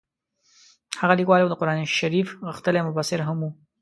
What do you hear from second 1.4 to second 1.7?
او د